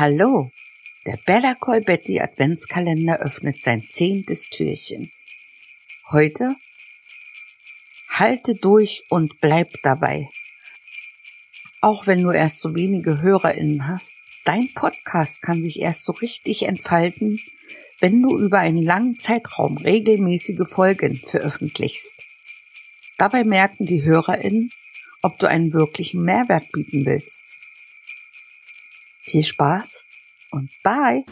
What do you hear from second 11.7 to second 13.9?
Auch wenn du erst so wenige HörerInnen